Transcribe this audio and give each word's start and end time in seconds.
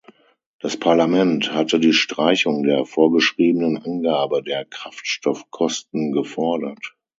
Das 0.59 0.77
Parlament 0.77 1.53
hatte 1.53 1.79
die 1.79 1.93
Streichung 1.93 2.63
der 2.63 2.85
vorgeschriebenen 2.87 3.77
Angabe 3.77 4.41
der 4.41 4.65
Kraftstoffkosten 4.65 6.11
gefordert. 6.11 6.95